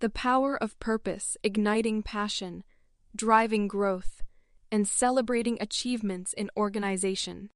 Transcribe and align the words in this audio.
The 0.00 0.08
power 0.08 0.56
of 0.56 0.80
purpose, 0.80 1.36
igniting 1.42 2.02
passion, 2.02 2.64
driving 3.14 3.68
growth, 3.68 4.22
and 4.72 4.88
celebrating 4.88 5.58
achievements 5.60 6.32
in 6.32 6.48
organization. 6.56 7.50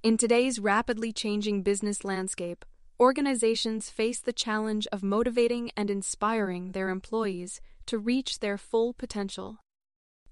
In 0.00 0.16
today's 0.16 0.60
rapidly 0.60 1.12
changing 1.12 1.64
business 1.64 2.04
landscape, 2.04 2.64
organizations 3.00 3.90
face 3.90 4.20
the 4.20 4.32
challenge 4.32 4.86
of 4.92 5.02
motivating 5.02 5.72
and 5.76 5.90
inspiring 5.90 6.72
their 6.72 6.90
employees 6.90 7.60
to 7.86 7.98
reach 7.98 8.38
their 8.38 8.56
full 8.56 8.92
potential. 8.92 9.58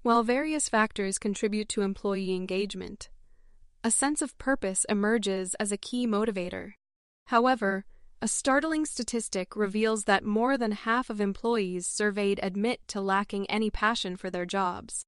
While 0.01 0.23
various 0.23 0.69
factors 0.69 1.19
contribute 1.19 1.67
to 1.69 1.81
employee 1.81 2.33
engagement, 2.33 3.09
a 3.83 3.91
sense 3.91 4.21
of 4.21 4.37
purpose 4.37 4.85
emerges 4.87 5.55
as 5.55 5.73
a 5.73 5.77
key 5.77 6.07
motivator. 6.07 6.75
However, 7.27 7.83
a 8.23 8.27
startling 8.29 8.85
statistic 8.85 9.53
reveals 9.53 10.05
that 10.05 10.23
more 10.23 10.57
than 10.57 10.71
half 10.71 11.09
of 11.09 11.19
employees 11.19 11.85
surveyed 11.85 12.39
admit 12.41 12.79
to 12.87 13.01
lacking 13.01 13.45
any 13.49 13.69
passion 13.69 14.15
for 14.15 14.29
their 14.29 14.45
jobs. 14.45 15.03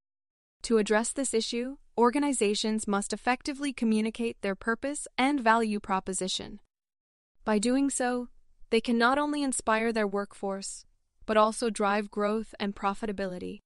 To 0.64 0.76
address 0.76 1.12
this 1.12 1.32
issue, 1.32 1.78
organizations 1.96 2.86
must 2.86 3.14
effectively 3.14 3.72
communicate 3.72 4.36
their 4.42 4.54
purpose 4.54 5.08
and 5.16 5.40
value 5.40 5.80
proposition. 5.80 6.60
By 7.42 7.58
doing 7.58 7.88
so, 7.88 8.28
they 8.68 8.82
can 8.82 8.98
not 8.98 9.16
only 9.16 9.42
inspire 9.42 9.94
their 9.94 10.06
workforce, 10.06 10.84
but 11.24 11.38
also 11.38 11.70
drive 11.70 12.10
growth 12.10 12.54
and 12.60 12.76
profitability. 12.76 13.60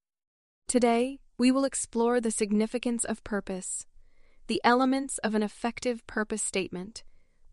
Today, 0.69 1.19
we 1.39 1.51
will 1.51 1.65
explore 1.65 2.21
the 2.21 2.31
significance 2.31 3.05
of 3.05 3.25
purpose, 3.25 3.85
the 4.47 4.61
elements 4.63 5.19
of 5.25 5.35
an 5.35 5.43
effective 5.43 6.07
purpose 6.07 6.41
statement, 6.41 7.03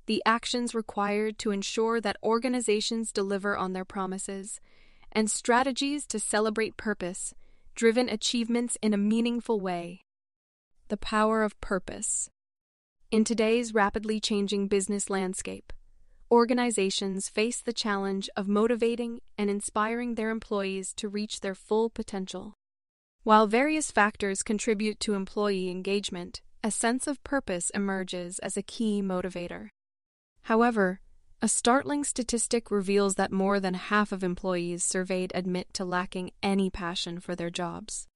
the 0.07 0.23
actions 0.25 0.73
required 0.73 1.37
to 1.39 1.51
ensure 1.51 2.01
that 2.01 2.17
organizations 2.23 3.11
deliver 3.11 3.55
on 3.55 3.73
their 3.73 3.85
promises, 3.85 4.59
and 5.11 5.29
strategies 5.29 6.05
to 6.07 6.19
celebrate 6.19 6.77
purpose 6.77 7.33
driven 7.77 8.09
achievements 8.09 8.75
in 8.81 8.91
a 8.91 8.97
meaningful 8.97 9.59
way. 9.59 10.01
The 10.87 10.97
power 10.97 11.43
of 11.43 11.61
purpose. 11.61 12.27
In 13.11 13.23
today's 13.23 13.71
rapidly 13.71 14.19
changing 14.19 14.67
business 14.67 15.11
landscape, 15.11 15.71
organizations 16.31 17.29
face 17.29 17.61
the 17.61 17.71
challenge 17.71 18.31
of 18.35 18.47
motivating 18.47 19.21
and 19.37 19.51
inspiring 19.51 20.15
their 20.15 20.31
employees 20.31 20.91
to 20.95 21.07
reach 21.07 21.41
their 21.41 21.53
full 21.53 21.91
potential. 21.91 22.55
While 23.21 23.45
various 23.45 23.91
factors 23.91 24.41
contribute 24.41 24.99
to 25.01 25.13
employee 25.13 25.69
engagement, 25.69 26.41
a 26.63 26.71
sense 26.71 27.05
of 27.05 27.23
purpose 27.23 27.69
emerges 27.75 28.39
as 28.39 28.57
a 28.57 28.63
key 28.63 29.03
motivator. 29.03 29.69
However, 30.47 31.01
a 31.41 31.49
startling 31.49 32.05
statistic 32.05 32.71
reveals 32.71 33.15
that 33.15 33.33
more 33.33 33.59
than 33.59 33.73
half 33.73 34.13
of 34.13 34.23
employees 34.23 34.81
surveyed 34.81 35.33
admit 35.35 35.73
to 35.73 35.83
lacking 35.83 36.31
any 36.41 36.69
passion 36.69 37.19
for 37.19 37.35
their 37.35 37.49
jobs. 37.49 38.07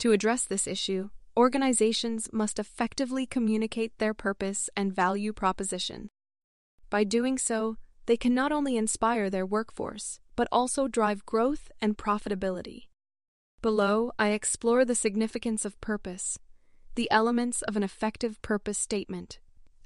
To 0.00 0.12
address 0.12 0.44
this 0.44 0.66
issue, 0.66 1.08
organizations 1.34 2.28
must 2.30 2.58
effectively 2.58 3.24
communicate 3.24 3.96
their 3.96 4.12
purpose 4.12 4.68
and 4.76 4.94
value 4.94 5.32
proposition. 5.32 6.10
By 6.90 7.04
doing 7.04 7.38
so, 7.38 7.78
they 8.04 8.18
can 8.18 8.34
not 8.34 8.52
only 8.52 8.76
inspire 8.76 9.30
their 9.30 9.46
workforce, 9.46 10.20
but 10.36 10.48
also 10.52 10.88
drive 10.88 11.24
growth 11.24 11.70
and 11.80 11.96
profitability. 11.96 12.88
Below, 13.62 14.12
I 14.18 14.32
explore 14.32 14.84
the 14.84 14.94
significance 14.94 15.64
of 15.64 15.80
purpose, 15.80 16.38
the 16.96 17.10
elements 17.10 17.62
of 17.62 17.78
an 17.78 17.82
effective 17.82 18.42
purpose 18.42 18.76
statement, 18.76 19.38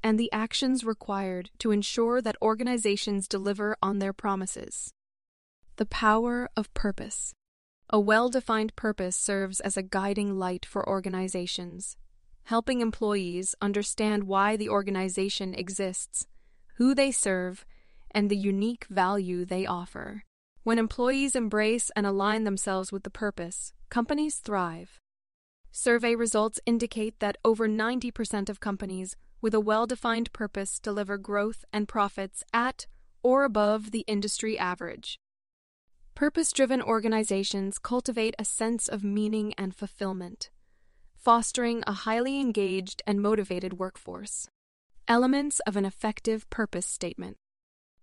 and 0.02 0.18
the 0.18 0.30
actions 0.32 0.84
required 0.84 1.50
to 1.58 1.70
ensure 1.70 2.20
that 2.22 2.36
organizations 2.40 3.28
deliver 3.28 3.76
on 3.82 3.98
their 3.98 4.12
promises. 4.12 4.92
The 5.76 5.86
power 5.86 6.48
of 6.56 6.72
purpose. 6.74 7.34
A 7.90 8.00
well 8.00 8.28
defined 8.28 8.74
purpose 8.76 9.16
serves 9.16 9.60
as 9.60 9.76
a 9.76 9.82
guiding 9.82 10.38
light 10.38 10.66
for 10.66 10.88
organizations, 10.88 11.96
helping 12.44 12.80
employees 12.80 13.54
understand 13.60 14.24
why 14.24 14.56
the 14.56 14.68
organization 14.68 15.54
exists, 15.54 16.26
who 16.76 16.94
they 16.94 17.10
serve, 17.10 17.64
and 18.10 18.30
the 18.30 18.36
unique 18.36 18.86
value 18.90 19.44
they 19.44 19.66
offer. 19.66 20.24
When 20.62 20.78
employees 20.78 21.36
embrace 21.36 21.90
and 21.94 22.06
align 22.06 22.44
themselves 22.44 22.90
with 22.90 23.04
the 23.04 23.10
purpose, 23.10 23.72
companies 23.88 24.36
thrive. 24.36 25.00
Survey 25.78 26.14
results 26.14 26.58
indicate 26.64 27.20
that 27.20 27.36
over 27.44 27.68
90% 27.68 28.48
of 28.48 28.60
companies 28.60 29.14
with 29.42 29.52
a 29.52 29.60
well 29.60 29.86
defined 29.86 30.32
purpose 30.32 30.78
deliver 30.78 31.18
growth 31.18 31.66
and 31.70 31.86
profits 31.86 32.42
at 32.50 32.86
or 33.22 33.44
above 33.44 33.90
the 33.90 34.02
industry 34.06 34.58
average. 34.58 35.18
Purpose 36.14 36.50
driven 36.50 36.80
organizations 36.80 37.78
cultivate 37.78 38.34
a 38.38 38.44
sense 38.46 38.88
of 38.88 39.04
meaning 39.04 39.52
and 39.58 39.76
fulfillment, 39.76 40.48
fostering 41.14 41.84
a 41.86 41.92
highly 41.92 42.40
engaged 42.40 43.02
and 43.06 43.20
motivated 43.20 43.78
workforce. 43.78 44.48
Elements 45.06 45.60
of 45.66 45.76
an 45.76 45.84
effective 45.84 46.48
purpose 46.48 46.86
statement. 46.86 47.36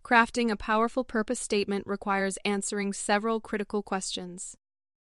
Crafting 0.05 0.51
a 0.51 0.55
powerful 0.55 1.03
purpose 1.03 1.39
statement 1.39 1.87
requires 1.87 2.37
answering 2.45 2.93
several 2.93 3.39
critical 3.39 3.81
questions. 3.81 4.55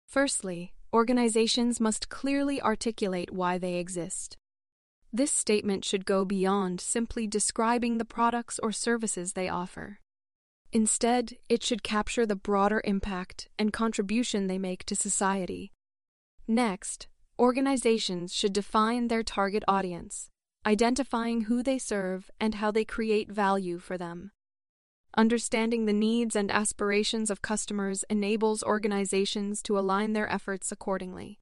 Firstly, 0.07 0.73
organizations 0.97 1.79
must 1.79 2.09
clearly 2.09 2.59
articulate 2.63 3.31
why 3.31 3.59
they 3.59 3.75
exist. 3.75 4.39
This 5.13 5.31
statement 5.31 5.85
should 5.85 6.07
go 6.07 6.25
beyond 6.25 6.81
simply 6.81 7.27
describing 7.27 7.99
the 7.99 8.07
products 8.07 8.59
or 8.63 8.73
services 8.73 9.35
they 9.35 9.47
offer. 9.47 10.01
Instead, 10.73 11.37
it 11.51 11.63
should 11.63 11.83
capture 11.83 12.25
the 12.25 12.35
broader 12.35 12.81
impact 12.85 13.49
and 13.59 13.75
contribution 13.75 14.47
they 14.47 14.57
make 14.57 14.85
to 14.87 14.97
society. 14.97 15.71
Next, 16.49 17.09
organizations 17.39 18.33
should 18.33 18.55
define 18.55 19.09
their 19.09 19.23
target 19.23 19.65
audience, 19.69 20.31
identifying 20.65 21.43
who 21.43 21.63
they 21.63 21.79
serve 21.79 22.31
and 22.41 22.55
how 22.55 22.71
they 22.71 22.87
create 22.87 23.31
value 23.31 23.79
for 23.79 23.99
them. 23.99 24.31
Understanding 25.19 25.87
the 25.87 25.95
needs 25.95 26.37
and 26.37 26.51
aspirations 26.51 27.31
of 27.31 27.41
customers 27.41 28.05
enables 28.11 28.63
organizations 28.63 29.63
to 29.63 29.79
align 29.79 30.13
their 30.13 30.31
efforts 30.31 30.71
accordingly. 30.71 31.39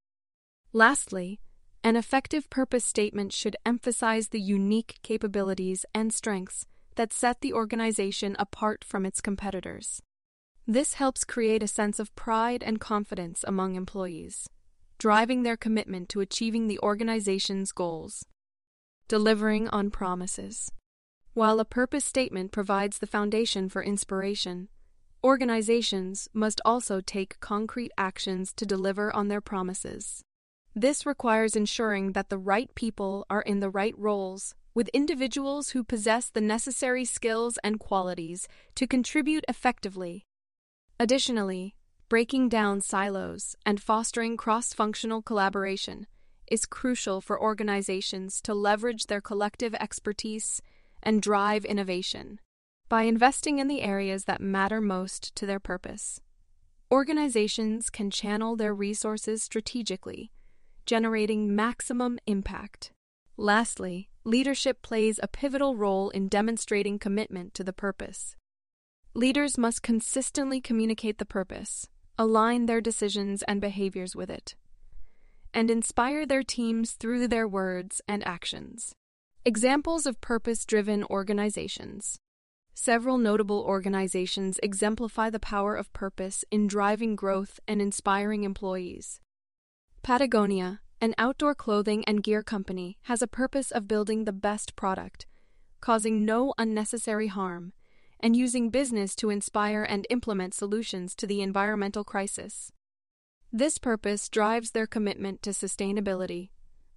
Lastly, 0.73 1.41
an 1.83 1.97
effective 1.97 2.49
purpose 2.51 2.85
statement 2.85 3.33
should 3.33 3.57
emphasize 3.67 4.29
the 4.29 4.41
unique 4.41 5.01
capabilities 5.03 5.85
and 5.93 6.13
strengths 6.13 6.67
that 6.95 7.13
set 7.13 7.41
the 7.41 7.53
organization 7.53 8.37
apart 8.39 8.85
from 8.85 9.05
its 9.05 9.21
competitors. 9.21 10.01
This 10.69 10.95
helps 10.95 11.25
create 11.25 11.63
a 11.63 11.69
sense 11.69 11.99
of 11.99 12.15
pride 12.15 12.63
and 12.63 12.81
confidence 12.81 13.45
among 13.45 13.75
employees, 13.75 14.49
driving 14.99 15.43
their 15.43 15.57
commitment 15.57 16.09
to 16.11 16.21
achieving 16.21 16.69
the 16.69 16.79
organization's 16.79 17.73
goals. 17.73 18.25
Delivering 19.09 19.69
on 19.69 19.91
promises. 19.91 20.71
While 21.35 21.59
a 21.59 21.65
purpose 21.65 22.05
statement 22.05 22.53
provides 22.53 23.01
the 23.01 23.09
foundation 23.09 23.69
for 23.69 23.83
inspiration, 23.83 24.69
organizations 25.25 26.29
must 26.33 26.61
also 26.65 27.01
take 27.01 27.41
concrete 27.41 27.91
actions 27.99 28.53
to 28.53 28.65
deliver 28.65 29.13
on 29.13 29.27
their 29.27 29.41
promises. 29.41 30.23
This 30.77 31.05
requires 31.05 31.57
ensuring 31.57 32.13
that 32.13 32.29
the 32.29 32.39
right 32.39 32.73
people 32.77 33.27
are 33.29 33.43
in 33.43 33.59
the 33.59 33.69
right 33.69 33.99
roles, 33.99 34.55
with 34.77 34.89
individuals 34.91 35.71
who 35.71 35.83
possess 35.83 36.31
the 36.31 36.41
necessary 36.41 37.05
skills 37.05 37.59
and 37.65 37.81
qualities 37.81 38.47
to 38.77 38.87
contribute 38.87 39.45
effectively. 39.49 40.23
Additionally, 41.01 41.75
breaking 42.09 42.49
down 42.49 42.81
silos 42.81 43.57
and 43.67 43.83
fostering 43.83 44.37
cross 44.37 44.73
functional 44.73 45.21
collaboration 45.21 46.07
is 46.47 46.65
crucial 46.65 47.21
for 47.21 47.41
organizations 47.41 48.41
to 48.43 48.55
leverage 48.55 49.07
their 49.07 49.21
collective 49.21 49.75
expertise 49.75 50.63
and 51.05 51.23
drive 51.23 51.65
innovation. 51.65 52.41
By 52.89 53.03
investing 53.03 53.61
in 53.61 53.69
the 53.69 53.83
areas 53.83 54.25
that 54.25 54.41
matter 54.41 54.81
most 54.81 55.35
to 55.37 55.47
their 55.47 55.61
purpose, 55.61 56.21
organizations 56.91 57.91
can 57.91 58.11
channel 58.11 58.57
their 58.57 58.75
resources 58.75 59.43
strategically 59.43 60.33
generating 60.87 61.55
maximum 61.55 62.19
impact. 62.27 62.93
Lastly, 63.37 64.11
leadership 64.23 64.83
plays 64.83 65.19
a 65.23 65.29
pivotal 65.29 65.77
role 65.77 66.11
in 66.11 66.29
demonstrating 66.29 66.99
commitment 66.99 67.55
to 67.55 67.65
the 67.65 67.73
purpose. 67.73 68.37
Leaders 69.15 69.57
must 69.57 69.83
consistently 69.83 70.61
communicate 70.61 71.19
the 71.19 71.25
purpose, 71.25 71.89
align 72.19 72.67
their 72.67 72.81
decisions 72.81 73.43
and 73.45 73.61
behaviors 73.61 74.15
with 74.15 74.31
it, 74.31 74.55
and 75.53 75.71
inspire 75.71 76.27
their 76.27 76.43
teams 76.43 76.93
through 76.93 77.29
their 77.29 77.47
words 77.47 78.01
and 78.09 78.27
actions. 78.27 78.95
Examples 79.47 80.07
of 80.07 80.23
purpose 80.23 80.65
driven 80.65 81.05
organizations. 81.05 82.19
Several 82.73 83.19
notable 83.19 83.61
organizations 83.61 84.59
exemplify 84.63 85.29
the 85.29 85.39
power 85.39 85.77
of 85.77 85.93
purpose 85.93 86.47
in 86.51 86.67
driving 86.67 87.15
growth 87.15 87.61
and 87.69 87.83
inspiring 87.83 88.45
employees. 88.45 89.21
Patagonia, 90.03 90.81
an 90.99 91.15
outdoor 91.19 91.55
clothing 91.55 92.07
and 92.07 92.23
gear 92.23 92.43
company, 92.43 92.97
has 93.03 93.21
a 93.21 93.27
purpose 93.27 93.71
of 93.71 93.87
building 93.87 94.25
the 94.25 94.33
best 94.33 94.77
product, 94.77 95.27
causing 95.83 96.25
no 96.25 96.55
unnecessary 96.57 97.27
harm, 97.27 97.75
and 98.21 98.35
using 98.35 98.71
business 98.71 99.15
to 99.15 99.29
inspire 99.29 99.83
and 99.83 100.07
implement 100.09 100.55
solutions 100.55 101.15
to 101.15 101.27
the 101.27 101.43
environmental 101.43 102.03
crisis. 102.03 102.73
This 103.53 103.77
purpose 103.77 104.31
drives 104.31 104.71
their 104.71 104.87
commitment 104.87 105.43
to 105.43 105.51
sustainability, 105.51 106.49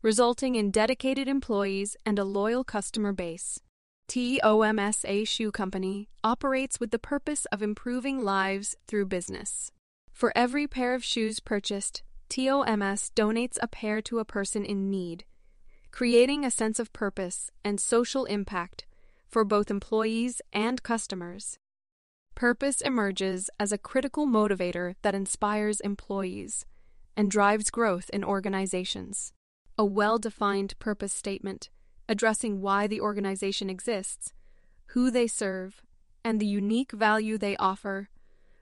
resulting 0.01 0.55
in 0.55 0.71
dedicated 0.71 1.27
employees 1.27 1.95
and 2.05 2.19
a 2.19 2.23
loyal 2.23 2.63
customer 2.63 3.13
base. 3.13 3.59
TOMS 4.07 5.03
a 5.05 5.25
Shoe 5.25 5.51
Company 5.51 6.07
operates 6.23 6.79
with 6.79 6.91
the 6.91 6.99
purpose 6.99 7.45
of 7.47 7.61
improving 7.61 8.23
lives 8.23 8.75
through 8.87 9.07
business. 9.07 9.71
For 10.13 10.31
every 10.35 10.65
pair 10.67 10.93
of 10.93 11.03
shoes 11.03 11.39
purchased, 11.39 12.03
TOMS 12.29 13.11
donates 13.15 13.57
a 13.61 13.67
pair 13.67 14.01
to 14.03 14.19
a 14.19 14.25
person 14.25 14.63
in 14.63 14.89
need, 14.89 15.25
creating 15.91 16.45
a 16.45 16.51
sense 16.51 16.79
of 16.79 16.93
purpose 16.93 17.51
and 17.63 17.79
social 17.79 18.25
impact 18.25 18.85
for 19.27 19.43
both 19.43 19.69
employees 19.69 20.41
and 20.53 20.81
customers. 20.83 21.57
Purpose 22.33 22.81
emerges 22.81 23.49
as 23.59 23.71
a 23.71 23.77
critical 23.77 24.25
motivator 24.25 24.95
that 25.01 25.15
inspires 25.15 25.81
employees 25.81 26.65
and 27.15 27.31
drives 27.31 27.69
growth 27.71 28.09
in 28.13 28.23
organizations. 28.23 29.33
A 29.77 29.85
well 29.85 30.17
defined 30.17 30.77
purpose 30.79 31.13
statement 31.13 31.69
addressing 32.09 32.61
why 32.61 32.87
the 32.87 33.01
organization 33.01 33.69
exists, 33.69 34.33
who 34.87 35.11
they 35.11 35.27
serve, 35.27 35.81
and 36.23 36.39
the 36.39 36.45
unique 36.45 36.91
value 36.91 37.37
they 37.37 37.57
offer, 37.57 38.09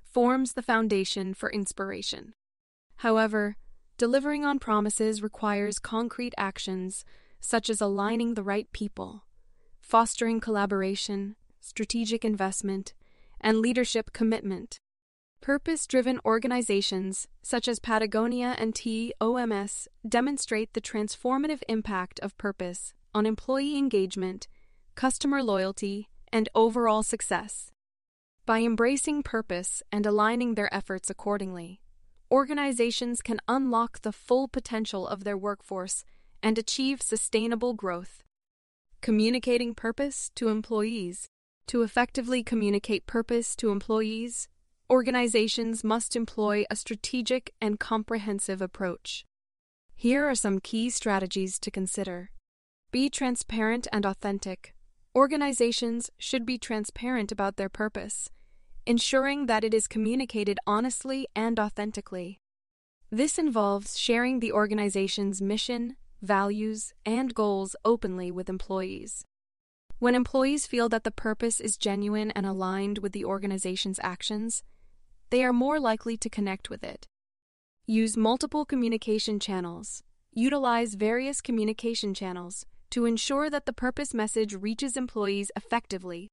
forms 0.03 0.53
the 0.53 0.62
foundation 0.62 1.33
for 1.33 1.51
inspiration. 1.51 2.33
However, 2.97 3.57
delivering 3.97 4.45
on 4.45 4.59
promises 4.59 5.21
requires 5.21 5.79
concrete 5.79 6.33
actions 6.38 7.06
such 7.39 7.69
as 7.69 7.81
aligning 7.81 8.33
the 8.33 8.44
right 8.44 8.71
people, 8.71 9.25
fostering 9.79 10.39
collaboration, 10.39 11.35
strategic 11.61 12.25
investment, 12.25 12.94
and 13.39 13.59
leadership 13.59 14.11
commitment. 14.13 14.79
Purpose 15.41 15.85
driven 15.85 16.19
organizations 16.25 17.27
such 17.43 17.67
as 17.67 17.79
Patagonia 17.79 18.55
and 18.57 18.73
TOMS 18.73 19.87
demonstrate 20.07 20.73
the 20.73 20.81
transformative 20.81 21.61
impact 21.69 22.19
of 22.21 22.37
purpose 22.37 22.93
on 23.13 23.25
employee 23.25 23.77
engagement, 23.77 24.47
customer 24.95 25.43
loyalty, 25.43 26.09
and 26.33 26.49
overall 26.55 27.03
success. 27.03 27.71
By 28.45 28.61
embracing 28.61 29.23
purpose 29.23 29.81
and 29.91 30.05
aligning 30.05 30.55
their 30.55 30.73
efforts 30.73 31.09
accordingly, 31.09 31.81
organizations 32.31 33.21
can 33.21 33.39
unlock 33.47 34.01
the 34.01 34.11
full 34.11 34.47
potential 34.47 35.07
of 35.07 35.23
their 35.23 35.37
workforce 35.37 36.03
and 36.43 36.57
achieve 36.57 37.01
sustainable 37.01 37.73
growth. 37.73 38.23
Communicating 39.01 39.73
purpose 39.73 40.31
to 40.35 40.49
employees. 40.49 41.27
To 41.67 41.81
effectively 41.81 42.43
communicate 42.43 43.07
purpose 43.07 43.55
to 43.55 43.71
employees, 43.71 44.47
organizations 44.89 45.83
must 45.83 46.15
employ 46.15 46.63
a 46.69 46.75
strategic 46.75 47.51
and 47.59 47.79
comprehensive 47.79 48.61
approach. 48.61 49.25
Here 49.95 50.25
are 50.29 50.35
some 50.35 50.59
key 50.59 50.91
strategies 50.91 51.57
to 51.59 51.71
consider. 51.71 52.29
Be 52.91 53.09
transparent 53.09 53.87
and 53.91 54.05
authentic. 54.05 54.75
Organizations 55.15 56.11
should 56.19 56.45
be 56.45 56.59
transparent 56.59 57.31
about 57.31 57.55
their 57.55 57.69
purpose, 57.69 58.29
ensuring 58.85 59.47
that 59.47 59.63
it 59.63 59.73
is 59.73 59.87
communicated 59.87 60.59
honestly 60.67 61.27
and 61.35 61.59
authentically. 61.59 62.39
This 63.09 63.39
involves 63.39 63.97
sharing 63.97 64.39
the 64.39 64.51
organization's 64.51 65.41
mission, 65.41 65.95
values, 66.21 66.93
and 67.05 67.33
goals 67.33 67.75
openly 67.83 68.29
with 68.29 68.49
employees. 68.49 69.25
When 69.97 70.13
employees 70.13 70.67
feel 70.67 70.89
that 70.89 71.05
the 71.05 71.11
purpose 71.11 71.59
is 71.59 71.77
genuine 71.77 72.29
and 72.31 72.45
aligned 72.45 72.99
with 72.99 73.13
the 73.13 73.25
organization's 73.25 73.99
actions, 74.03 74.61
they 75.35 75.43
are 75.43 75.51
more 75.51 75.81
likely 75.81 76.15
to 76.15 76.29
connect 76.29 76.69
with 76.69 76.81
it. 76.81 77.09
Use 77.85 78.15
multiple 78.15 78.63
communication 78.63 79.37
channels. 79.37 80.01
Utilize 80.31 80.93
various 80.93 81.41
communication 81.41 82.13
channels 82.13 82.65
to 82.91 83.03
ensure 83.03 83.49
that 83.49 83.65
the 83.65 83.73
purpose 83.73 84.13
message 84.13 84.53
reaches 84.53 84.95
employees 84.95 85.51
effectively. 85.57 86.29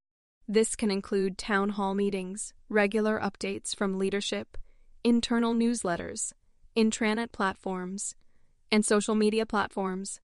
This 0.46 0.76
can 0.76 0.92
include 0.92 1.36
town 1.36 1.70
hall 1.70 1.96
meetings, 1.96 2.54
regular 2.68 3.18
updates 3.18 3.74
from 3.74 3.98
leadership, 3.98 4.56
internal 5.02 5.52
newsletters, 5.52 6.32
intranet 6.76 7.32
platforms, 7.32 8.14
and 8.70 8.84
social 8.84 9.16
media 9.16 9.44
platforms. 9.44 10.20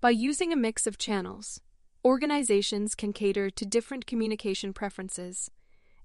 By 0.00 0.12
using 0.28 0.50
a 0.50 0.56
mix 0.56 0.86
of 0.86 0.96
channels, 0.96 1.60
organizations 2.02 2.94
can 2.94 3.12
cater 3.12 3.50
to 3.50 3.66
different 3.66 4.06
communication 4.06 4.72
preferences 4.72 5.50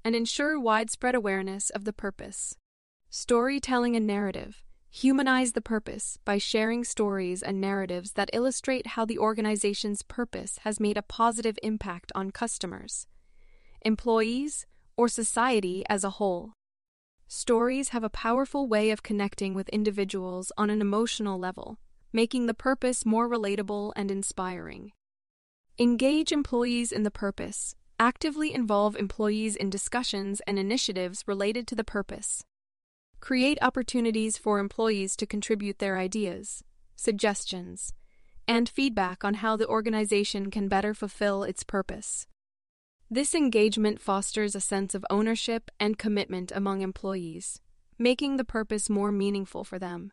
and 0.03 0.15
ensure 0.15 0.59
widespread 0.59 1.15
awareness 1.15 1.69
of 1.69 1.85
the 1.85 1.94
purpose. 1.94 2.55
Storytelling 3.09 3.95
and 3.95 4.07
narrative 4.07 4.63
Humanize 4.95 5.53
the 5.53 5.61
purpose 5.61 6.19
by 6.23 6.38
sharing 6.38 6.83
stories 6.83 7.41
and 7.41 7.59
narratives 7.59 8.11
that 8.11 8.29
illustrate 8.31 8.85
how 8.88 9.05
the 9.05 9.17
organization's 9.17 10.03
purpose 10.03 10.59
has 10.59 10.79
made 10.79 10.97
a 10.97 11.01
positive 11.01 11.57
impact 11.63 12.11
on 12.13 12.29
customers, 12.29 13.07
employees, 13.81 14.67
or 14.95 15.07
society 15.07 15.83
as 15.89 16.03
a 16.03 16.11
whole. 16.11 16.53
Stories 17.27 17.89
have 17.89 18.03
a 18.03 18.09
powerful 18.09 18.67
way 18.67 18.91
of 18.91 19.01
connecting 19.01 19.55
with 19.55 19.67
individuals 19.69 20.51
on 20.59 20.69
an 20.69 20.79
emotional 20.79 21.39
level, 21.39 21.79
making 22.11 22.45
the 22.45 22.53
purpose 22.53 23.03
more 23.03 23.27
relatable 23.27 23.93
and 23.95 24.12
inspiring. 24.12 24.91
Engage 25.79 26.31
employees 26.31 26.91
in 26.91 27.01
the 27.01 27.10
purpose. 27.10 27.75
Actively 28.03 28.53
involve 28.53 28.98
employees 28.98 29.55
in 29.55 29.69
discussions 29.69 30.41
and 30.45 30.60
initiatives 30.60 31.24
related 31.25 31.65
to 31.67 31.74
the 31.74 31.86
purpose. 31.86 32.43
Create 33.22 33.57
opportunities 33.62 34.38
for 34.38 34.60
employees 34.60 35.15
to 35.15 35.25
contribute 35.25 35.79
their 35.79 35.98
ideas, 35.98 36.65
suggestions, 36.98 37.93
and 38.45 38.67
feedback 38.67 39.24
on 39.24 39.36
how 39.36 39.55
the 39.55 39.69
organization 39.69 40.51
can 40.51 40.67
better 40.67 40.93
fulfill 40.93 41.43
its 41.43 41.63
purpose. 41.63 42.27
This 43.10 43.33
engagement 43.33 44.01
fosters 44.01 44.53
a 44.53 44.60
sense 44.60 44.93
of 44.93 45.05
ownership 45.10 45.72
and 45.79 45.98
commitment 45.98 46.51
among 46.53 46.81
employees, 46.81 47.62
making 47.98 48.36
the 48.36 48.43
purpose 48.43 48.89
more 48.89 49.13
meaningful 49.13 49.63
for 49.63 49.79
them. 49.79 50.12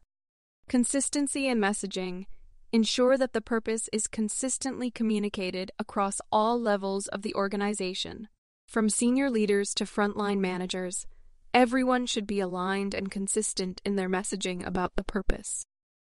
Consistency 0.68 1.49
in 1.49 1.59
messaging 1.59 2.26
ensure 2.73 3.17
that 3.17 3.33
the 3.33 3.41
purpose 3.41 3.89
is 3.93 4.07
consistently 4.07 4.91
communicated 4.91 5.71
across 5.79 6.21
all 6.31 6.61
levels 6.61 7.07
of 7.09 7.23
the 7.23 7.35
organization, 7.35 8.29
from 8.67 8.89
senior 8.89 9.31
leaders 9.31 9.75
to 9.75 9.85
frontline 9.85 10.39
managers 10.39 11.07
Everyone 11.53 12.07
should 12.07 12.29
be 12.29 12.39
aligned 12.39 12.95
and 12.95 13.11
consistent 13.11 13.81
in 13.85 13.97
their 13.97 14.09
messaging 14.09 14.65
about 14.65 14.95
the 14.95 15.03
purpose. 15.03 15.65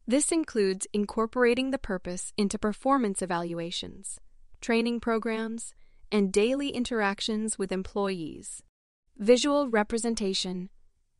This 0.07 0.31
includes 0.31 0.87
incorporating 0.93 1.69
the 1.69 1.77
purpose 1.77 2.33
into 2.37 2.57
performance 2.57 3.21
evaluations, 3.21 4.19
training 4.61 4.99
programs, 4.99 5.75
and 6.11 6.33
daily 6.33 6.69
interactions 6.69 7.59
with 7.59 7.71
employees. 7.71 8.63
Visual 9.15 9.69
representation 9.69 10.71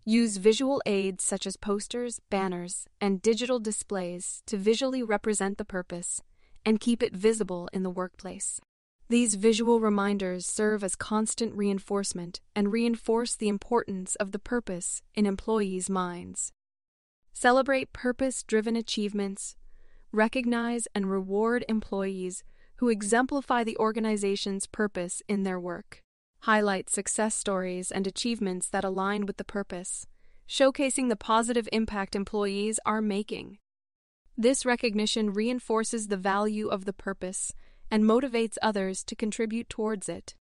Use 0.10 0.38
visual 0.38 0.82
aids 0.86 1.22
such 1.22 1.46
as 1.46 1.58
posters, 1.58 2.22
banners, 2.30 2.86
and 3.02 3.22
digital 3.22 3.60
displays 3.60 4.42
to 4.46 4.56
visually 4.56 5.04
represent 5.04 5.58
the 5.58 5.66
purpose 5.66 6.22
and 6.66 6.80
keep 6.80 7.04
it 7.04 7.14
visible 7.14 7.68
in 7.74 7.84
the 7.84 7.90
workplace. 7.90 8.62
These 9.10 9.36
visual 9.36 9.82
reminders 9.82 10.46
serve 10.46 10.82
as 10.82 10.96
constant 10.96 11.54
reinforcement 11.56 12.40
and 12.56 12.72
reinforce 12.72 13.36
the 13.36 13.50
importance 13.50 14.16
of 14.16 14.32
the 14.32 14.40
purpose 14.40 15.02
in 15.14 15.26
employees' 15.26 15.90
minds. 15.90 16.54
Celebrate 17.34 17.92
purpose 17.92 18.44
driven 18.44 18.78
achievements, 18.78 19.58
recognize 20.14 20.88
and 20.96 21.12
reward 21.12 21.66
employees 21.68 22.46
who 22.78 22.88
exemplify 22.88 23.62
the 23.62 23.76
organization's 23.76 24.68
purpose 24.68 25.22
in 25.28 25.44
their 25.44 25.60
work. 25.60 26.02
Highlight 26.48 26.90
success 26.90 27.36
stories 27.36 27.92
and 27.92 28.08
achievements 28.08 28.70
that 28.70 28.86
align 28.86 29.26
with 29.26 29.36
the 29.36 29.44
purpose, 29.44 30.08
showcasing 30.48 31.10
the 31.10 31.18
positive 31.18 31.68
impact 31.74 32.16
employees 32.16 32.80
are 32.86 33.02
making. 33.02 33.58
This 34.38 34.66
recognition 34.66 35.34
reinforces 35.34 36.08
the 36.08 36.16
value 36.16 36.70
of 36.70 36.86
the 36.86 36.94
purpose 36.94 37.52
and 37.92 38.06
motivates 38.06 38.56
others 38.62 39.04
to 39.04 39.14
contribute 39.14 39.68
towards 39.68 40.08
it. 40.08 40.36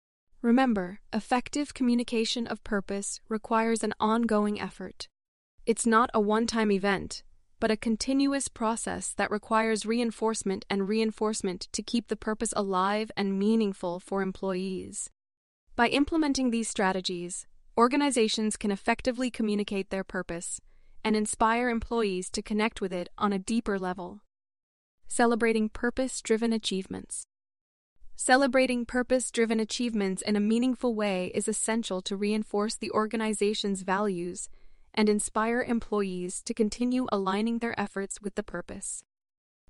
Remember, 0.40 0.98
effective 1.12 1.72
communication 1.72 2.48
of 2.48 2.64
purpose 2.64 3.20
requires 3.28 3.84
an 3.84 3.94
ongoing 4.00 4.60
effort. 4.60 5.06
It's 5.66 5.86
not 5.86 6.10
a 6.12 6.20
one 6.20 6.48
time 6.48 6.72
event, 6.72 7.22
but 7.60 7.70
a 7.70 7.76
continuous 7.76 8.48
process 8.48 9.12
that 9.12 9.30
requires 9.30 9.86
reinforcement 9.86 10.64
and 10.68 10.88
reinforcement 10.88 11.68
to 11.70 11.80
keep 11.80 12.08
the 12.08 12.16
purpose 12.16 12.52
alive 12.56 13.12
and 13.16 13.38
meaningful 13.38 14.00
for 14.00 14.20
employees. 14.20 15.08
By 15.74 15.88
implementing 15.88 16.50
these 16.50 16.68
strategies, 16.68 17.46
organizations 17.78 18.58
can 18.58 18.70
effectively 18.70 19.30
communicate 19.30 19.88
their 19.88 20.04
purpose 20.04 20.60
and 21.02 21.16
inspire 21.16 21.70
employees 21.70 22.28
to 22.30 22.42
connect 22.42 22.82
with 22.82 22.92
it 22.92 23.08
on 23.16 23.32
a 23.32 23.38
deeper 23.38 23.78
level. 23.78 24.20
Celebrating 25.08 25.70
purpose 25.70 26.20
driven 26.20 26.52
achievements. 26.52 27.24
Celebrating 28.14 28.84
purpose 28.84 29.30
driven 29.30 29.58
achievements 29.58 30.20
in 30.20 30.36
a 30.36 30.40
meaningful 30.40 30.94
way 30.94 31.32
is 31.34 31.48
essential 31.48 32.02
to 32.02 32.16
reinforce 32.16 32.74
the 32.74 32.90
organization's 32.90 33.80
values 33.80 34.50
and 34.92 35.08
inspire 35.08 35.62
employees 35.62 36.42
to 36.42 36.52
continue 36.52 37.06
aligning 37.10 37.60
their 37.60 37.78
efforts 37.80 38.20
with 38.20 38.34
the 38.34 38.42
purpose. 38.42 39.04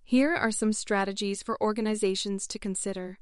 Here 0.02 0.34
are 0.34 0.50
some 0.50 0.72
strategies 0.72 1.44
for 1.44 1.62
organizations 1.62 2.48
to 2.48 2.58
consider. 2.58 3.20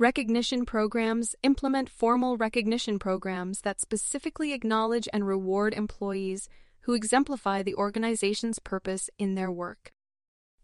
Recognition 0.00 0.64
programs 0.64 1.36
implement 1.42 1.90
formal 1.90 2.38
recognition 2.38 2.98
programs 2.98 3.60
that 3.60 3.82
specifically 3.82 4.54
acknowledge 4.54 5.06
and 5.12 5.26
reward 5.26 5.74
employees 5.74 6.48
who 6.84 6.94
exemplify 6.94 7.62
the 7.62 7.74
organization's 7.74 8.58
purpose 8.58 9.10
in 9.18 9.34
their 9.34 9.52
work. 9.52 9.92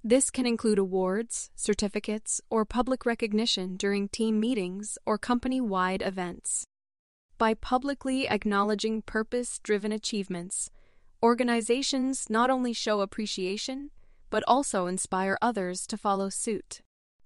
This 0.02 0.31
can 0.31 0.47
include 0.47 0.78
awards, 0.78 1.50
certificates, 1.55 2.40
or 2.49 2.64
public 2.64 3.05
recognition 3.05 3.76
during 3.76 4.09
team 4.09 4.40
meetings 4.40 4.97
or 5.05 5.19
company 5.19 5.61
wide 5.61 6.00
events. 6.00 6.64
By 7.37 7.52
publicly 7.52 8.26
acknowledging 8.26 9.02
purpose 9.02 9.59
driven 9.59 9.93
achievements, 9.93 10.71
organizations 11.23 12.31
not 12.31 12.49
only 12.49 12.73
show 12.73 13.02
appreciation, 13.02 13.90
but 14.31 14.43
also 14.49 14.87
inspire 14.87 15.37
others 15.43 15.87
to 15.88 15.99
follow 15.99 16.31
suit. 16.31 16.81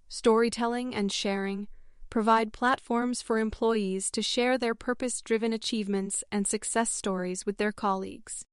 Storytelling 0.08 0.92
and 0.92 1.12
sharing 1.12 1.68
provide 2.10 2.52
platforms 2.52 3.22
for 3.22 3.38
employees 3.38 4.10
to 4.10 4.20
share 4.20 4.58
their 4.58 4.74
purpose 4.74 5.22
driven 5.22 5.52
achievements 5.52 6.22
and 6.30 6.46
success 6.46 6.90
stories 6.90 7.46
with 7.46 7.56
their 7.56 7.72
colleagues. 7.72 8.44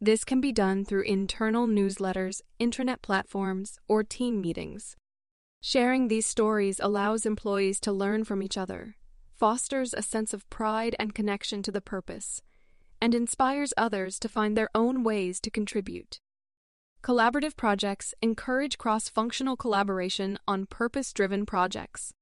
This 0.00 0.24
can 0.24 0.40
be 0.40 0.52
done 0.52 0.84
through 0.84 1.02
internal 1.02 1.66
newsletters, 1.66 2.42
intranet 2.60 3.00
platforms, 3.00 3.78
or 3.88 4.04
team 4.04 4.40
meetings. 4.40 4.96
Sharing 5.60 6.08
these 6.08 6.26
stories 6.26 6.78
allows 6.80 7.24
employees 7.24 7.80
to 7.80 7.92
learn 7.92 8.24
from 8.24 8.42
each 8.42 8.58
other 8.58 8.96
fosters 9.38 9.94
a 9.94 10.02
sense 10.02 10.34
of 10.34 10.48
pride 10.50 10.96
and 10.98 11.14
connection 11.14 11.62
to 11.62 11.70
the 11.70 11.80
purpose, 11.80 12.42
and 13.00 13.14
inspires 13.14 13.72
others 13.76 14.18
to 14.18 14.28
find 14.28 14.56
their 14.56 14.68
own 14.74 15.04
ways 15.04 15.40
to 15.40 15.50
contribute. 15.50 16.18
Collaborative 17.02 17.56
projects 17.56 18.14
encourage 18.20 18.78
cross 18.78 19.08
functional 19.08 19.56
collaboration 19.56 20.38
on 20.48 20.66
purpose 20.66 21.12
driven 21.12 21.46
projects. 21.46 22.12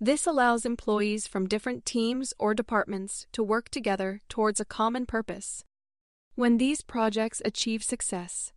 This 0.00 0.28
allows 0.28 0.64
employees 0.64 1.26
from 1.26 1.48
different 1.48 1.84
teams 1.84 2.32
or 2.38 2.54
departments 2.54 3.26
to 3.32 3.42
work 3.42 3.68
together 3.68 4.20
towards 4.28 4.60
a 4.60 4.64
common 4.64 5.06
purpose. 5.06 5.64
When 6.36 6.58
these 6.58 6.82
projects 6.82 7.42
achieve 7.44 7.82
success, 7.82 8.52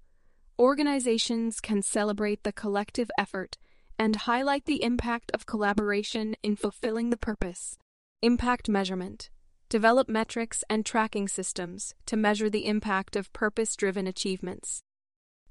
organizations 0.60 1.60
can 1.60 1.82
celebrate 1.82 2.44
the 2.44 2.52
collective 2.52 3.10
effort 3.18 3.58
and 3.98 4.16
highlight 4.18 4.66
the 4.66 4.84
impact 4.84 5.32
of 5.34 5.48
collaboration 5.48 6.36
in 6.44 6.56
fulfilling 6.56 7.10
the 7.10 7.18
purpose. 7.18 7.80
Impact 8.22 8.70
measurement. 8.70 9.32
Develop 9.68 10.08
metrics 10.08 10.64
and 10.70 10.86
tracking 10.86 11.28
systems 11.28 11.96
to 12.06 12.16
measure 12.16 12.52
the 12.52 12.68
impact 12.68 13.16
of 13.16 13.34
purpose 13.34 13.76
driven 13.76 14.06
achievements. 14.06 14.84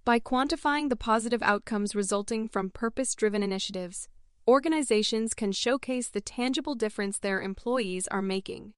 By 0.04 0.20
quantifying 0.20 0.88
the 0.88 0.94
positive 0.94 1.42
outcomes 1.42 1.96
resulting 1.96 2.46
from 2.46 2.70
purpose 2.70 3.16
driven 3.16 3.42
initiatives, 3.42 4.08
organizations 4.50 5.32
can 5.32 5.52
showcase 5.52 6.08
the 6.08 6.20
tangible 6.20 6.74
difference 6.74 7.18
their 7.18 7.40
employees 7.40 8.08
are 8.08 8.20
making. 8.20 8.72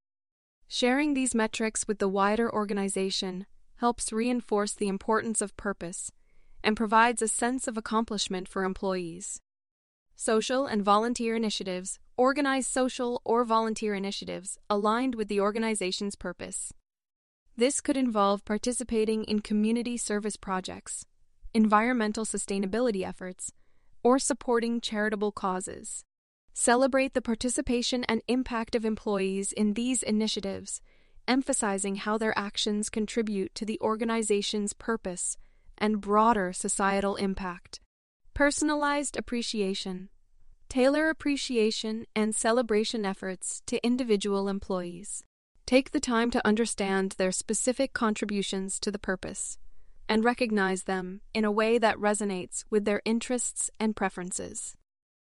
Sharing 0.69 1.15
these 1.15 1.35
metrics 1.35 1.89
with 1.89 1.99
the 1.99 2.11
wider 2.11 2.53
organization 2.53 3.47
helps 3.77 4.13
reinforce 4.13 4.75
the 4.75 4.89
importance 4.89 5.41
of 5.41 5.57
purpose 5.57 6.13
and 6.63 6.77
provides 6.77 7.23
a 7.23 7.27
sense 7.27 7.67
of 7.67 7.79
accomplishment 7.79 8.49
for 8.49 8.65
employees. 8.65 9.41
Social 10.15 10.67
and 10.67 10.85
volunteer 10.85 11.35
initiatives 11.37 11.99
organize 12.19 12.67
social 12.67 13.23
or 13.25 13.43
volunteer 13.43 13.95
initiatives 13.95 14.59
aligned 14.69 15.15
with 15.15 15.29
the 15.29 15.41
organization's 15.41 16.17
purpose. 16.17 16.75
This 17.57 17.81
could 17.81 17.97
involve 17.97 18.45
participating 18.45 19.25
in 19.25 19.41
community 19.41 19.97
service 19.97 20.37
projects, 20.37 21.07
environmental 21.55 22.27
sustainability 22.27 23.07
efforts, 23.09 23.53
or 24.03 24.19
supporting 24.19 24.81
charitable 24.81 25.33
causes. 25.33 26.05
Celebrate 26.55 27.15
the 27.15 27.23
participation 27.23 28.05
and 28.05 28.23
impact 28.29 28.75
of 28.75 28.85
employees 28.85 29.53
in 29.53 29.75
these 29.75 30.03
initiatives, 30.03 30.83
emphasizing 31.27 31.97
how 31.97 32.19
their 32.19 32.37
actions 32.39 32.91
contribute 32.91 33.55
to 33.55 33.65
the 33.65 33.81
organization's 33.81 34.73
purpose 34.73 35.37
and 35.79 36.01
broader 36.01 36.53
societal 36.53 37.17
impact. 37.17 37.81
Personalized 38.35 39.17
appreciation. 39.17 40.09
Tailor 40.69 41.09
appreciation 41.09 42.07
and 42.15 42.35
celebration 42.35 43.05
efforts 43.05 43.63
to 43.67 43.85
individual 43.85 44.49
employees. 44.49 45.23
Take 45.67 45.93
the 45.93 46.01
time 46.01 46.31
to 46.31 46.47
understand 46.47 47.13
their 47.13 47.33
specific 47.33 47.93
contributions 47.93 48.79
to 48.81 48.91
the 48.91 48.99
purpose 48.99 49.59
and 50.09 50.25
recognize 50.25 50.85
them 50.85 51.21
in 51.33 51.45
a 51.45 51.53
way 51.53 51.79
that 51.79 51.97
resonates 51.97 52.65
with 52.71 52.85
their 52.85 53.03
interests 53.05 53.71
and 53.81 53.97
preferences. 53.97 54.77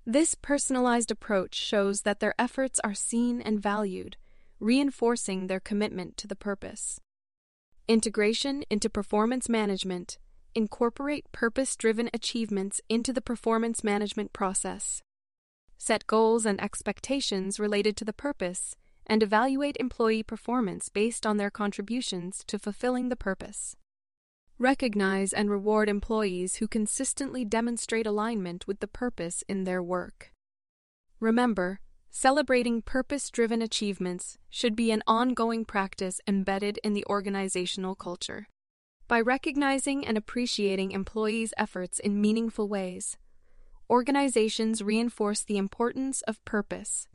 This 0.06 0.36
personalized 0.36 1.12
approach 1.12 1.56
shows 1.56 2.02
that 2.02 2.20
their 2.20 2.34
efforts 2.40 2.80
are 2.84 2.94
seen 2.94 3.42
and 3.42 3.62
valued, 3.62 4.18
reinforcing 4.60 5.48
their 5.48 5.60
commitment 5.60 6.18
to 6.18 6.28
the 6.28 6.36
purpose. 6.36 7.00
Integration 7.88 8.64
into 8.70 8.90
performance 8.90 9.50
management 9.50 10.18
Incorporate 10.56 11.32
purpose 11.32 11.76
driven 11.76 12.10
achievements 12.12 12.82
into 12.90 13.14
the 13.14 13.22
performance 13.22 13.84
management 13.84 14.34
process. 14.34 15.04
Set 15.78 16.08
goals 16.08 16.46
and 16.46 16.60
expectations 16.60 17.60
related 17.60 17.96
to 17.98 18.04
the 18.04 18.14
purpose, 18.14 18.76
and 19.06 19.24
evaluate 19.24 19.78
employee 19.80 20.24
performance 20.24 20.90
based 20.90 21.26
on 21.26 21.38
their 21.38 21.52
contributions 21.52 22.44
to 22.48 22.60
fulfilling 22.60 23.10
the 23.10 23.16
purpose. 23.16 23.76
Recognize 24.62 25.32
and 25.32 25.50
reward 25.50 25.88
employees 25.88 26.58
who 26.58 26.68
consistently 26.68 27.46
demonstrate 27.46 28.06
alignment 28.06 28.68
with 28.68 28.82
the 28.82 28.90
purpose 28.90 29.42
in 29.48 29.64
their 29.64 29.82
work. 29.82 30.34
Remember, 31.22 31.80
celebrating 32.10 32.82
purpose 32.82 33.30
driven 33.30 33.62
achievements 33.62 34.38
should 34.50 34.76
be 34.76 34.92
an 34.92 35.02
ongoing 35.08 35.64
practice 35.64 36.20
embedded 36.28 36.78
in 36.84 36.94
the 36.94 37.06
organizational 37.06 37.96
culture. 37.96 38.50
By 39.08 39.22
recognizing 39.22 40.06
and 40.06 40.18
appreciating 40.18 40.92
employees' 40.92 41.54
efforts 41.58 41.98
in 41.98 42.20
meaningful 42.20 42.68
ways, 42.68 43.18
organizations 43.90 44.82
reinforce 44.82 45.42
the 45.42 45.58
importance 45.58 46.22
of 46.24 46.44
purpose, 46.44 47.08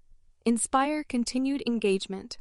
inspire 0.46 1.04
continued 1.04 1.62
engagement, 1.66 2.38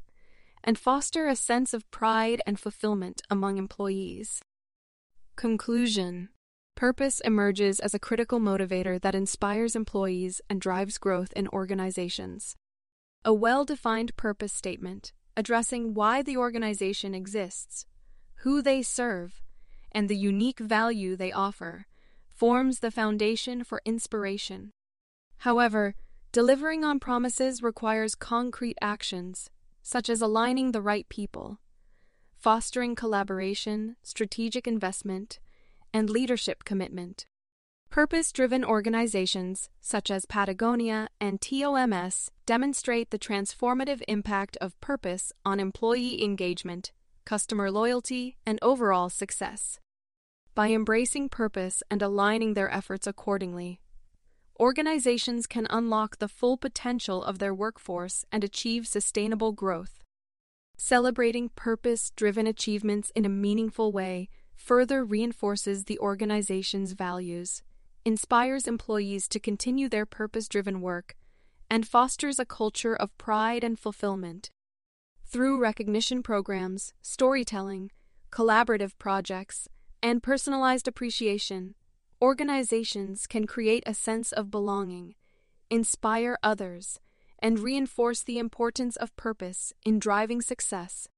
and 0.64 0.80
foster 0.80 1.28
a 1.28 1.36
sense 1.36 1.74
of 1.74 1.92
pride 1.92 2.42
and 2.48 2.58
fulfillment 2.58 3.22
among 3.30 3.58
employees. 3.58 4.40
Conclusion 5.36 6.30
Purpose 6.76 7.20
emerges 7.22 7.80
as 7.80 7.94
a 7.94 8.00
critical 8.00 8.40
motivator 8.40 9.02
that 9.02 9.16
inspires 9.16 9.76
employees 9.76 10.42
and 10.50 10.62
drives 10.62 10.98
growth 10.98 11.34
in 11.36 11.48
organizations. 11.48 12.56
A 13.26 13.34
well 13.34 13.66
defined 13.66 14.16
purpose 14.16 14.54
statement 14.54 15.12
addressing 15.36 15.96
why 15.96 16.22
the 16.22 16.38
organization 16.38 17.16
exists, 17.16 17.88
who 18.44 18.62
they 18.62 18.84
serve, 18.84 19.42
and 19.92 20.08
the 20.08 20.16
unique 20.16 20.60
value 20.60 21.16
they 21.16 21.32
offer 21.32 21.88
forms 22.28 22.80
the 22.80 22.92
foundation 22.92 23.64
for 23.64 23.82
inspiration. 23.86 24.72
However, 25.38 25.96
delivering 26.32 26.84
on 26.84 27.00
promises 27.00 27.64
requires 27.64 28.14
concrete 28.14 28.78
actions, 28.82 29.50
such 29.82 30.10
as 30.10 30.22
aligning 30.22 30.72
the 30.72 30.82
right 30.82 31.10
people, 31.10 31.60
fostering 32.44 32.94
collaboration, 32.94 33.96
strategic 34.04 34.68
investment, 34.68 35.40
and 35.94 36.10
leadership 36.10 36.66
commitment. 36.66 37.26
Purpose 37.90 38.34
driven 38.34 38.66
organizations, 38.66 39.70
such 39.80 40.12
as 40.12 40.26
Patagonia 40.26 41.08
and 41.22 41.40
TOMS, 41.40 42.32
demonstrate 42.46 43.12
the 43.12 43.18
transformative 43.18 44.02
impact 44.10 44.58
of 44.60 44.78
purpose 44.82 45.32
on 45.46 45.62
employee 45.62 46.22
engagement, 46.22 46.92
customer 47.24 47.72
loyalty, 47.72 48.36
and 48.46 48.60
overall 48.62 49.10
success. 49.10 49.80
by 50.54 50.70
embracing 50.70 51.30
purpose 51.30 51.82
and 51.90 52.02
aligning 52.02 52.56
their 52.56 52.70
efforts 52.72 53.08
accordingly. 53.08 53.80
Organizations 54.60 55.48
can 55.48 55.66
unlock 55.70 56.20
the 56.20 56.28
full 56.28 56.58
potential 56.58 57.24
of 57.24 57.40
their 57.40 57.54
workforce 57.54 58.26
and 58.34 58.44
achieve 58.44 58.86
sustainable 58.86 59.54
growth. 59.54 60.03
Celebrating 60.86 61.48
purpose 61.48 62.10
driven 62.10 62.46
achievements 62.46 63.10
in 63.16 63.24
a 63.24 63.30
meaningful 63.30 63.94
way 63.94 64.28
further 64.54 65.06
reinforces 65.06 65.86
the 65.86 65.98
organization's 66.00 66.92
values, 66.92 67.64
inspires 68.04 68.68
employees 68.68 69.30
to 69.30 69.40
continue 69.40 69.88
their 69.88 70.06
purpose 70.06 70.50
driven 70.50 70.82
work, 70.82 71.16
and 71.70 71.88
fosters 71.88 72.38
a 72.38 72.44
culture 72.44 72.98
of 72.98 73.18
pride 73.18 73.64
and 73.64 73.80
fulfillment. 73.80 74.52
Through 75.26 75.62
recognition 75.62 76.22
programs, 76.22 76.94
storytelling, 77.02 77.90
collaborative 78.30 78.92
projects, 79.00 79.70
and 80.02 80.22
personalized 80.22 80.90
appreciation, 80.90 81.76
organizations 82.22 83.26
can 83.26 83.48
create 83.48 83.84
a 83.86 83.94
sense 83.94 84.34
of 84.34 84.52
belonging, 84.52 85.16
inspire 85.70 86.38
others, 86.44 87.00
and 87.44 87.60
reinforce 87.60 88.24
the 88.24 88.40
importance 88.40 88.96
of 88.96 89.16
purpose 89.18 89.74
in 89.86 90.00
driving 90.00 90.42
success. 90.42 91.10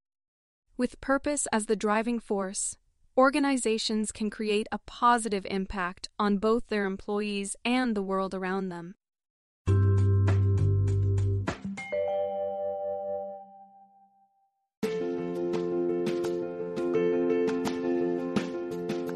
With 0.75 0.99
purpose 0.99 1.47
as 1.53 1.67
the 1.67 1.75
driving 1.75 2.19
force, 2.19 2.75
organizations 3.15 4.11
can 4.11 4.31
create 4.31 4.67
a 4.71 4.79
positive 4.79 5.45
impact 5.49 6.09
on 6.17 6.37
both 6.37 6.67
their 6.67 6.85
employees 6.85 7.55
and 7.63 7.95
the 7.95 8.01
world 8.01 8.33
around 8.33 8.69
them. 8.69 8.95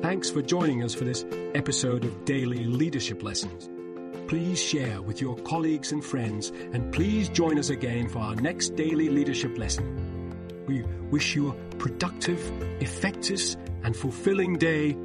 Thanks 0.04 0.30
for 0.30 0.42
joining 0.42 0.84
us 0.84 0.94
for 0.94 1.06
this 1.06 1.25
episode 1.54 2.04
of 2.04 2.25
Daily 2.25 2.66
Leadership 2.66 3.24
Lessons. 3.24 3.70
Please 4.30 4.62
share 4.62 5.02
with 5.02 5.20
your 5.20 5.36
colleagues 5.38 5.92
and 5.92 6.06
friends, 6.06 6.52
and 6.72 6.94
please 6.94 7.30
join 7.30 7.58
us 7.58 7.72
again 7.72 8.08
for 8.08 8.20
our 8.20 8.36
next 8.36 8.76
daily 8.76 9.10
leadership 9.10 9.58
lesson. 9.58 10.64
We 10.68 10.84
wish 11.10 11.36
you 11.36 11.50
a 11.50 11.54
productive, 11.78 12.40
effective, 12.80 13.42
and 13.82 13.98
fulfilling 13.98 14.60
day 14.60 14.96